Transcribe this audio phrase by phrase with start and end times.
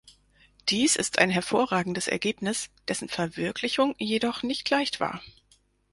[0.69, 5.21] Dies ist ein hervorragendes Ergebnis, dessen Verwirklichung jedoch nicht leicht war.